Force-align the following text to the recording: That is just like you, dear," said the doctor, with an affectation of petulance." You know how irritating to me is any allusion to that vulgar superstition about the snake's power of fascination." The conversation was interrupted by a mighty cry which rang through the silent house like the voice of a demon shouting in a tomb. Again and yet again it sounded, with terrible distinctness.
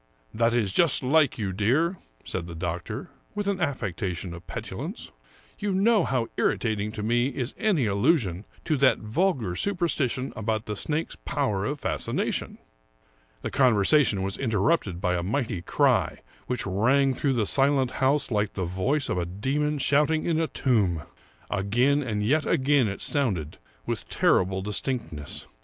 That 0.33 0.55
is 0.55 0.73
just 0.73 1.03
like 1.03 1.37
you, 1.37 1.53
dear," 1.53 1.97
said 2.25 2.47
the 2.47 2.55
doctor, 2.55 3.11
with 3.35 3.47
an 3.47 3.61
affectation 3.61 4.33
of 4.33 4.47
petulance." 4.47 5.11
You 5.59 5.73
know 5.73 6.05
how 6.05 6.29
irritating 6.37 6.91
to 6.93 7.03
me 7.03 7.27
is 7.27 7.53
any 7.55 7.85
allusion 7.85 8.45
to 8.63 8.77
that 8.77 8.97
vulgar 8.97 9.55
superstition 9.55 10.33
about 10.35 10.65
the 10.65 10.75
snake's 10.75 11.15
power 11.17 11.65
of 11.65 11.81
fascination." 11.81 12.57
The 13.43 13.51
conversation 13.51 14.23
was 14.23 14.39
interrupted 14.39 15.01
by 15.01 15.13
a 15.15 15.21
mighty 15.21 15.61
cry 15.61 16.21
which 16.47 16.65
rang 16.65 17.13
through 17.13 17.33
the 17.33 17.45
silent 17.45 17.91
house 18.01 18.31
like 18.31 18.53
the 18.55 18.65
voice 18.65 19.07
of 19.07 19.19
a 19.19 19.25
demon 19.27 19.77
shouting 19.77 20.25
in 20.25 20.39
a 20.39 20.47
tomb. 20.47 21.03
Again 21.51 22.01
and 22.01 22.23
yet 22.23 22.47
again 22.47 22.87
it 22.87 23.03
sounded, 23.03 23.59
with 23.85 24.09
terrible 24.09 24.63
distinctness. 24.63 25.45